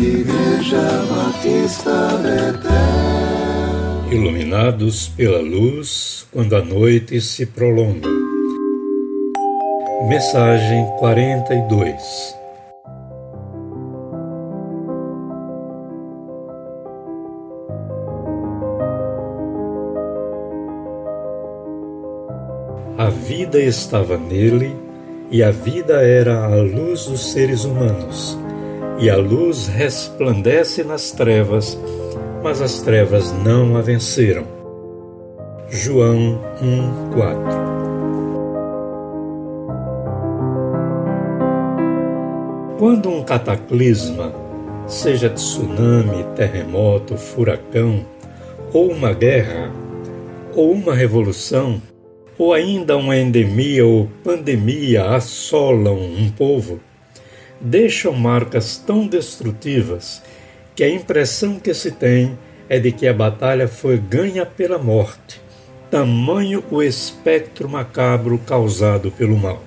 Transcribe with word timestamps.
Igreja 0.00 0.80
Batista 1.14 2.16
Betel. 2.22 4.10
Iluminados 4.10 5.08
pela 5.10 5.42
luz 5.42 6.26
quando 6.32 6.56
a 6.56 6.64
noite 6.64 7.20
se 7.20 7.44
prolonga. 7.44 8.08
Mensagem 10.08 10.86
42 10.98 12.40
A 22.96 23.10
vida 23.10 23.60
estava 23.60 24.16
nele, 24.16 24.74
e 25.30 25.42
a 25.42 25.50
vida 25.50 26.02
era 26.02 26.46
a 26.46 26.56
luz 26.56 27.04
dos 27.04 27.32
seres 27.32 27.64
humanos. 27.64 28.38
E 29.00 29.08
a 29.08 29.16
luz 29.16 29.66
resplandece 29.66 30.84
nas 30.84 31.10
trevas, 31.10 31.80
mas 32.42 32.60
as 32.60 32.82
trevas 32.82 33.32
não 33.32 33.74
a 33.74 33.80
venceram. 33.80 34.44
João 35.70 36.38
1:4 36.60 37.70
Quando 42.78 43.08
um 43.08 43.22
cataclisma, 43.22 44.34
seja 44.86 45.30
tsunami, 45.30 46.22
terremoto, 46.36 47.16
furacão, 47.16 48.04
ou 48.70 48.90
uma 48.90 49.14
guerra, 49.14 49.72
ou 50.54 50.72
uma 50.72 50.94
revolução, 50.94 51.80
ou 52.36 52.52
ainda 52.52 52.98
uma 52.98 53.16
endemia 53.16 53.86
ou 53.86 54.10
pandemia 54.22 55.08
assolam 55.10 55.96
um 55.96 56.30
povo, 56.30 56.80
deixam 57.60 58.12
marcas 58.12 58.76
tão 58.76 59.06
destrutivas 59.06 60.22
que 60.74 60.82
a 60.82 60.88
impressão 60.88 61.58
que 61.58 61.74
se 61.74 61.90
tem 61.90 62.38
é 62.68 62.78
de 62.78 62.92
que 62.92 63.06
a 63.06 63.12
batalha 63.12 63.68
foi 63.68 63.98
ganha 63.98 64.46
pela 64.46 64.78
morte, 64.78 65.40
tamanho 65.90 66.64
o 66.70 66.82
espectro 66.82 67.68
macabro 67.68 68.38
causado 68.38 69.10
pelo 69.10 69.36
mal. 69.36 69.62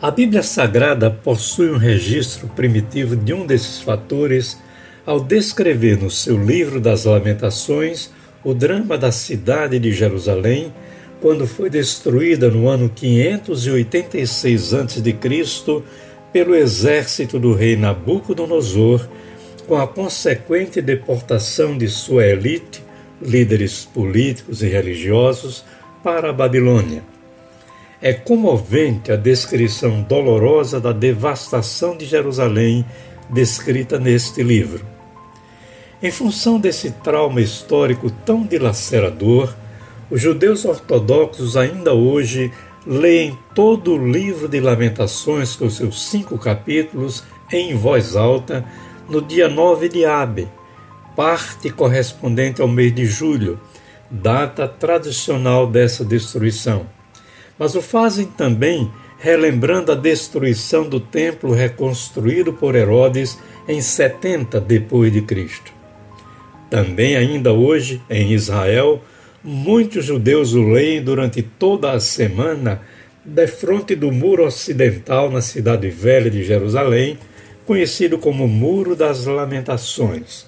A 0.00 0.10
Bíblia 0.10 0.42
Sagrada 0.42 1.10
possui 1.10 1.70
um 1.70 1.76
registro 1.76 2.48
primitivo 2.48 3.14
de 3.16 3.32
um 3.32 3.46
desses 3.46 3.80
fatores 3.80 4.58
ao 5.06 5.20
descrever 5.20 5.98
no 5.98 6.10
seu 6.10 6.42
livro 6.42 6.80
das 6.80 7.04
Lamentações 7.04 8.10
o 8.42 8.52
drama 8.52 8.98
da 8.98 9.10
cidade 9.10 9.78
de 9.78 9.92
Jerusalém, 9.92 10.72
quando 11.24 11.46
foi 11.46 11.70
destruída 11.70 12.50
no 12.50 12.68
ano 12.68 12.86
586 12.86 14.74
a.C. 14.74 15.82
pelo 16.30 16.54
exército 16.54 17.38
do 17.38 17.54
rei 17.54 17.76
Nabucodonosor, 17.76 19.08
com 19.66 19.74
a 19.74 19.86
consequente 19.86 20.82
deportação 20.82 21.78
de 21.78 21.88
sua 21.88 22.26
elite, 22.26 22.84
líderes 23.22 23.86
políticos 23.86 24.62
e 24.62 24.68
religiosos, 24.68 25.64
para 26.02 26.28
a 26.28 26.32
Babilônia. 26.32 27.02
É 28.02 28.12
comovente 28.12 29.10
a 29.10 29.16
descrição 29.16 30.02
dolorosa 30.02 30.78
da 30.78 30.92
devastação 30.92 31.96
de 31.96 32.04
Jerusalém 32.04 32.84
descrita 33.30 33.98
neste 33.98 34.42
livro. 34.42 34.84
Em 36.02 36.10
função 36.10 36.60
desse 36.60 36.90
trauma 36.90 37.40
histórico 37.40 38.10
tão 38.10 38.42
dilacerador, 38.42 39.54
os 40.14 40.20
judeus 40.20 40.64
ortodoxos 40.64 41.56
ainda 41.56 41.92
hoje 41.92 42.52
leem 42.86 43.36
todo 43.52 43.94
o 43.94 44.12
livro 44.12 44.46
de 44.46 44.60
Lamentações, 44.60 45.56
com 45.56 45.68
seus 45.68 46.04
cinco 46.04 46.38
capítulos, 46.38 47.24
em 47.50 47.74
voz 47.74 48.14
alta, 48.14 48.64
no 49.08 49.20
dia 49.20 49.48
9 49.48 49.88
de 49.88 50.04
Abe, 50.04 50.46
parte 51.16 51.68
correspondente 51.68 52.62
ao 52.62 52.68
mês 52.68 52.94
de 52.94 53.04
julho, 53.04 53.58
data 54.08 54.68
tradicional 54.68 55.66
dessa 55.66 56.04
destruição. 56.04 56.86
Mas 57.58 57.74
o 57.74 57.82
fazem 57.82 58.26
também 58.26 58.88
relembrando 59.18 59.90
a 59.90 59.96
destruição 59.96 60.88
do 60.88 61.00
templo 61.00 61.52
reconstruído 61.52 62.52
por 62.52 62.76
Herodes 62.76 63.36
em 63.66 63.80
70 63.80 64.60
depois 64.60 65.12
de 65.12 65.22
Cristo. 65.22 65.72
Também, 66.70 67.16
ainda 67.16 67.52
hoje, 67.52 68.00
em 68.08 68.30
Israel, 68.30 69.02
muitos 69.44 70.06
judeus 70.06 70.54
o 70.54 70.66
leem 70.66 71.02
durante 71.02 71.42
toda 71.42 71.92
a 71.92 72.00
semana 72.00 72.80
defronte 73.22 73.94
do 73.94 74.10
muro 74.10 74.46
ocidental 74.46 75.30
na 75.30 75.42
cidade 75.42 75.90
velha 75.90 76.30
de 76.30 76.42
Jerusalém, 76.42 77.18
conhecido 77.66 78.18
como 78.18 78.48
Muro 78.48 78.96
das 78.96 79.26
Lamentações. 79.26 80.46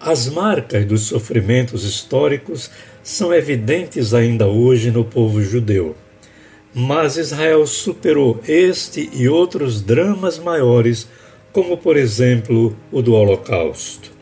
As 0.00 0.28
marcas 0.28 0.84
dos 0.86 1.02
sofrimentos 1.02 1.84
históricos 1.84 2.70
são 3.02 3.34
evidentes 3.34 4.14
ainda 4.14 4.46
hoje 4.46 4.90
no 4.90 5.04
povo 5.04 5.42
judeu. 5.42 5.96
Mas 6.72 7.16
Israel 7.16 7.66
superou 7.66 8.40
este 8.46 9.10
e 9.12 9.28
outros 9.28 9.82
dramas 9.82 10.38
maiores, 10.38 11.08
como 11.52 11.76
por 11.76 11.96
exemplo 11.96 12.76
o 12.90 13.02
do 13.02 13.12
Holocausto. 13.12 14.19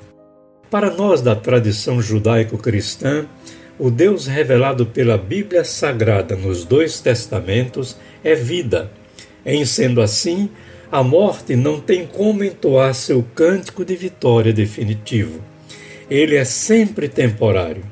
Para 0.70 0.90
nós 0.90 1.22
da 1.22 1.34
tradição 1.34 2.02
judaico-cristã, 2.02 3.26
o 3.78 3.90
Deus 3.90 4.26
revelado 4.26 4.84
pela 4.84 5.16
Bíblia 5.16 5.64
Sagrada 5.64 6.36
nos 6.36 6.62
dois 6.62 7.00
testamentos 7.00 7.96
é 8.22 8.34
vida. 8.34 8.90
Em 9.46 9.64
sendo 9.64 10.02
assim, 10.02 10.50
a 10.92 11.02
morte 11.02 11.56
não 11.56 11.80
tem 11.80 12.06
como 12.06 12.44
entoar 12.44 12.94
seu 12.94 13.24
cântico 13.34 13.82
de 13.82 13.96
vitória 13.96 14.52
definitivo. 14.52 15.40
Ele 16.10 16.36
é 16.36 16.44
sempre 16.44 17.08
temporário. 17.08 17.84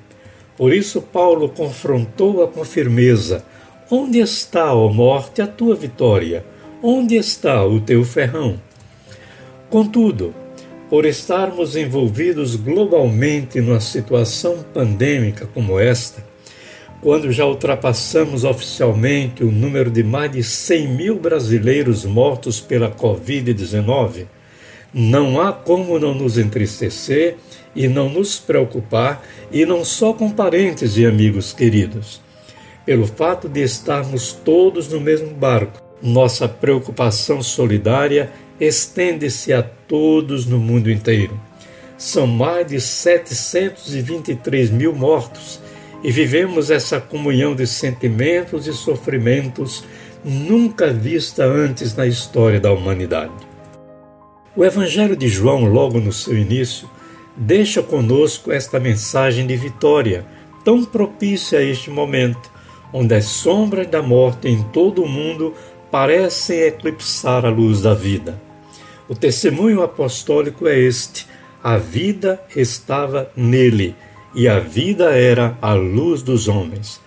Por 0.55 0.71
isso, 0.71 1.01
Paulo 1.01 1.49
confrontou-a 1.49 2.47
com 2.47 2.63
firmeza: 2.63 3.43
Onde 3.91 4.19
está, 4.19 4.75
ó 4.75 4.89
morte, 4.89 5.41
a 5.41 5.47
tua 5.47 5.75
vitória? 5.75 6.45
Onde 6.83 7.17
está 7.17 7.65
o 7.65 7.81
teu 7.81 8.05
ferrão? 8.05 8.61
Contudo, 9.71 10.35
por 10.89 11.05
estarmos 11.05 11.77
envolvidos 11.77 12.55
globalmente 12.55 13.61
numa 13.61 13.81
situação 13.81 14.65
pandêmica 14.73 15.47
como 15.53 15.79
esta, 15.79 16.25
quando 17.01 17.31
já 17.31 17.45
ultrapassamos 17.45 18.45
oficialmente 18.45 19.45
o 19.45 19.51
número 19.51 19.91
de 19.91 20.03
mais 20.03 20.31
de 20.31 20.43
100 20.43 20.89
mil 20.89 21.19
brasileiros 21.19 22.05
mortos 22.05 22.61
pela 22.61 22.91
Covid-19, 22.91 24.27
não 24.95 25.41
há 25.41 25.53
como 25.53 25.99
não 25.99 26.15
nos 26.15 26.39
entristecer 26.39 27.37
e 27.75 27.87
não 27.87 28.09
nos 28.09 28.39
preocupar, 28.39 29.23
e 29.53 29.67
não 29.67 29.85
só 29.85 30.13
com 30.15 30.31
parentes 30.31 30.97
e 30.97 31.05
amigos 31.05 31.53
queridos. 31.53 32.21
Pelo 32.87 33.07
fato 33.07 33.49
de 33.49 33.61
estarmos 33.61 34.33
todos 34.33 34.89
no 34.89 34.99
mesmo 34.99 35.31
barco, 35.35 35.83
nossa 36.03 36.49
preocupação 36.49 37.43
solidária 37.43 38.31
estende-se 38.61 39.53
a 39.53 39.63
todos 39.63 40.47
no 40.47 40.59
mundo 40.59 40.91
inteiro. 40.91 41.39
São 41.99 42.27
mais 42.27 42.67
de 42.67 42.81
723 42.81 44.71
mil 44.71 44.95
mortos 44.95 45.61
e 46.03 46.11
vivemos 46.11 46.71
essa 46.71 47.01
comunhão 47.01 47.55
de 47.55 47.67
sentimentos 47.67 48.67
e 48.67 48.73
sofrimentos 48.73 49.85
nunca 50.25 50.93
vista 50.93 51.45
antes 51.45 51.95
na 51.95 52.07
história 52.07 52.61
da 52.61 52.73
humanidade. 52.73 53.33
O 54.57 54.65
Evangelho 54.65 55.17
de 55.17 55.29
João, 55.29 55.65
logo 55.65 56.01
no 56.01 56.13
seu 56.13 56.37
início, 56.37 56.89
deixa 57.37 57.83
conosco 57.83 58.51
esta 58.51 58.81
mensagem 58.81 59.47
de 59.47 59.57
vitória, 59.57 60.25
tão 60.65 60.85
propícia 60.85 61.59
a 61.59 61.63
este 61.63 61.91
momento, 61.91 62.51
onde 62.93 63.15
as 63.15 63.27
sombras 63.27 63.87
da 63.87 64.03
morte 64.03 64.49
em 64.49 64.63
todo 64.65 65.03
o 65.03 65.09
mundo 65.09 65.55
parecem 65.91 66.61
eclipsar 66.61 67.45
a 67.45 67.51
luz 67.51 67.83
da 67.83 67.95
vida. 67.95 68.46
O 69.09 69.15
testemunho 69.15 69.83
apostólico 69.83 70.67
é 70.67 70.79
este: 70.79 71.27
a 71.63 71.77
vida 71.77 72.41
estava 72.55 73.31
nele 73.37 73.95
e 74.35 74.49
a 74.49 74.59
vida 74.59 75.11
era 75.11 75.57
a 75.63 75.75
luz 75.75 76.23
dos 76.23 76.49
homens. 76.49 77.01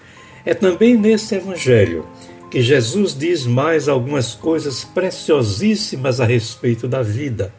É 0.45 0.53
também 0.53 0.97
neste 0.97 1.35
evangelho 1.35 2.05
que 2.49 2.61
Jesus 2.61 3.15
diz 3.15 3.45
mais 3.45 3.87
algumas 3.87 4.33
coisas 4.33 4.83
preciosíssimas 4.83 6.19
a 6.19 6.25
respeito 6.25 6.87
da 6.87 7.03
vida. 7.03 7.53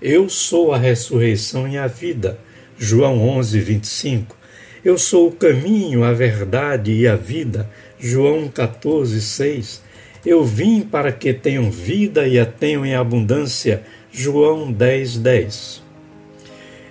Eu 0.00 0.28
sou 0.28 0.72
a 0.72 0.78
ressurreição 0.78 1.68
e 1.68 1.76
a 1.76 1.86
vida. 1.86 2.38
João 2.78 3.20
11, 3.28 3.60
25. 3.60 4.36
Eu 4.84 4.96
sou 4.96 5.28
o 5.28 5.32
caminho, 5.32 6.02
a 6.02 6.12
verdade 6.12 6.92
e 6.92 7.06
a 7.06 7.14
vida. 7.14 7.70
João 8.00 8.48
14, 8.48 9.20
6. 9.20 9.82
Eu 10.24 10.44
vim 10.44 10.82
para 10.82 11.10
que 11.10 11.34
tenham 11.34 11.68
vida 11.68 12.28
e 12.28 12.38
a 12.38 12.46
tenham 12.46 12.86
em 12.86 12.94
abundância. 12.94 13.82
João 14.12 14.70
10, 14.70 15.18
10. 15.18 15.82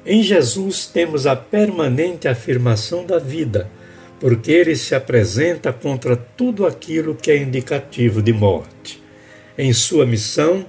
Em 0.05 0.21
Jesus 0.21 0.85
temos 0.85 1.25
a 1.25 1.35
permanente 1.35 2.27
afirmação 2.27 3.05
da 3.05 3.19
vida, 3.19 3.69
porque 4.19 4.51
ele 4.51 4.75
se 4.75 4.93
apresenta 4.93 5.71
contra 5.71 6.17
tudo 6.17 6.65
aquilo 6.65 7.15
que 7.15 7.31
é 7.31 7.37
indicativo 7.37 8.21
de 8.21 8.33
morte. 8.33 9.01
Em 9.57 9.71
sua 9.71 10.05
missão, 10.05 10.65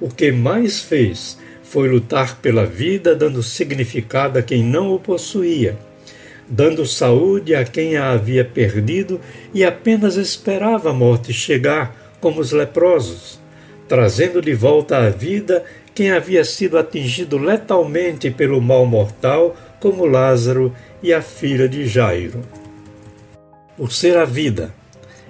o 0.00 0.08
que 0.08 0.30
mais 0.30 0.80
fez 0.80 1.36
foi 1.64 1.88
lutar 1.88 2.36
pela 2.36 2.64
vida, 2.64 3.16
dando 3.16 3.42
significado 3.42 4.38
a 4.38 4.42
quem 4.42 4.62
não 4.62 4.94
o 4.94 5.00
possuía, 5.00 5.76
dando 6.48 6.86
saúde 6.86 7.54
a 7.54 7.64
quem 7.64 7.96
a 7.96 8.10
havia 8.10 8.44
perdido 8.44 9.20
e 9.52 9.64
apenas 9.64 10.16
esperava 10.16 10.90
a 10.90 10.92
morte 10.92 11.32
chegar, 11.32 12.03
como 12.24 12.40
os 12.40 12.52
leprosos, 12.52 13.38
trazendo 13.86 14.40
de 14.40 14.54
volta 14.54 14.96
à 14.96 15.10
vida 15.10 15.62
quem 15.94 16.10
havia 16.10 16.42
sido 16.42 16.78
atingido 16.78 17.36
letalmente 17.36 18.30
pelo 18.30 18.62
mal 18.62 18.86
mortal, 18.86 19.54
como 19.78 20.06
Lázaro 20.06 20.74
e 21.02 21.12
a 21.12 21.20
filha 21.20 21.68
de 21.68 21.86
Jairo. 21.86 22.40
Por 23.76 23.92
ser 23.92 24.16
a 24.16 24.24
vida, 24.24 24.74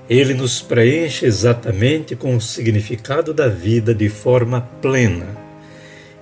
ele 0.09 0.35
nos 0.35 0.63
preenche 0.63 1.27
exatamente 1.27 2.15
com 2.15 2.37
o 2.37 2.41
significado 2.41 3.35
da 3.35 3.49
vida 3.49 3.93
de 3.93 4.09
forma 4.09 4.61
plena. 4.81 5.37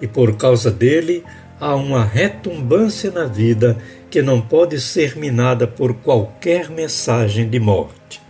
E 0.01 0.07
por 0.07 0.39
causa 0.39 0.71
dele, 0.71 1.23
há 1.61 1.75
uma 1.75 2.03
retumbância 2.03 3.11
na 3.11 3.27
vida 3.27 3.77
que 4.09 4.23
não 4.23 4.41
pode 4.41 4.81
ser 4.81 5.19
minada 5.19 5.67
por 5.67 5.93
qualquer 5.97 6.71
mensagem 6.71 7.47
de 7.47 7.61
morte. 7.61 8.23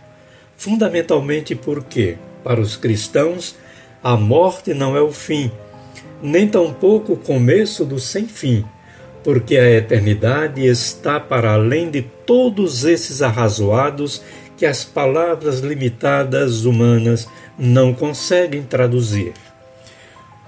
Fundamentalmente 0.62 1.56
porque, 1.56 2.17
para 2.43 2.61
os 2.61 2.77
cristãos, 2.77 3.56
a 4.03 4.17
morte 4.17 4.75
não 4.75 4.97
é 4.97 5.00
o 5.00 5.12
fim, 5.12 5.50
nem 6.23 6.47
tampouco 6.49 7.15
o 7.15 7.17
começo 7.17 7.85
do 7.85 7.99
sem 7.99 8.27
fim, 8.27 8.65
porque 9.25 9.56
a 9.56 9.71
eternidade 9.71 10.67
está 10.67 11.21
para 11.21 11.53
além 11.53 11.91
de 11.91 12.03
todos 12.03 12.85
esses 12.85 13.23
arrazoados 13.23 14.23
que 14.56 14.67
as 14.67 14.85
palavras 14.85 15.61
limitadas 15.61 16.65
humanas 16.65 17.29
não 17.59 17.93
conseguem 17.93 18.62
traduzir. 18.62 19.33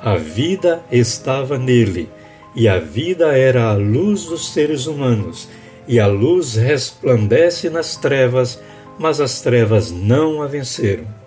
A 0.00 0.16
vida 0.16 0.82
estava 0.90 1.58
nele, 1.58 2.08
e 2.54 2.68
a 2.68 2.78
vida 2.78 3.36
era 3.36 3.64
a 3.70 3.74
luz 3.74 4.24
dos 4.26 4.52
seres 4.52 4.86
humanos, 4.86 5.48
e 5.88 5.98
a 5.98 6.06
luz 6.06 6.54
resplandece 6.54 7.68
nas 7.68 7.96
trevas, 7.96 8.60
mas 8.98 9.20
as 9.20 9.40
trevas 9.40 9.90
não 9.90 10.42
a 10.42 10.46
venceram. 10.46 11.23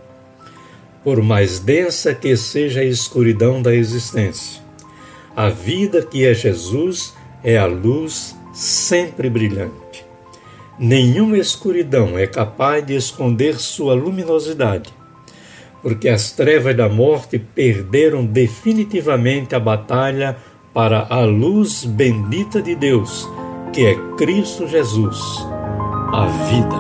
Por 1.08 1.24
mais 1.24 1.60
densa 1.60 2.14
que 2.14 2.36
seja 2.36 2.82
a 2.82 2.84
escuridão 2.84 3.62
da 3.62 3.74
existência, 3.74 4.62
a 5.34 5.48
vida 5.48 6.02
que 6.02 6.26
é 6.26 6.34
Jesus 6.34 7.16
é 7.42 7.58
a 7.58 7.66
luz 7.66 8.36
sempre 8.52 9.30
brilhante. 9.30 10.06
Nenhuma 10.78 11.38
escuridão 11.38 12.20
é 12.20 12.28
capaz 12.28 12.86
de 12.86 12.94
esconder 12.94 13.56
sua 13.56 13.94
luminosidade, 13.94 14.94
porque 15.82 16.10
as 16.10 16.34
trevas 16.34 16.76
da 16.76 16.90
morte 16.90 17.40
perderam 17.40 18.26
definitivamente 18.26 19.56
a 19.56 19.62
batalha 19.62 20.36
para 20.74 21.08
a 21.10 21.22
luz 21.22 21.86
bendita 21.86 22.62
de 22.62 22.76
Deus, 22.76 23.26
que 23.72 23.86
é 23.86 23.96
Cristo 24.18 24.68
Jesus, 24.68 25.22
a 26.12 26.26
vida. 26.50 26.76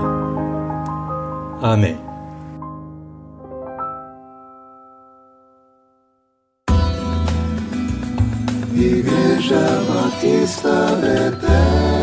Amém. 1.61 2.06
žama 9.47 10.03
ti 10.21 10.47
stane 10.47 11.31
te 11.41 11.96